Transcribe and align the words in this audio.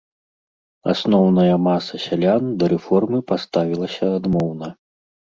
Асноўная 0.91 1.55
маса 1.67 1.99
сялян 2.05 2.43
да 2.63 2.69
рэформы 2.73 3.19
паставілася 3.33 4.09
адмоўна. 4.17 4.71